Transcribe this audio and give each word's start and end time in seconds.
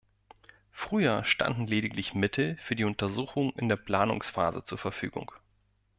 Früher 0.71 1.23
standen 1.25 1.67
lediglich 1.67 2.15
Mittel 2.15 2.57
für 2.57 2.75
die 2.75 2.85
Untersuchungen 2.85 3.53
in 3.55 3.69
der 3.69 3.75
Planungsphase 3.75 4.63
zur 4.63 4.79
Verfügung. 4.79 5.31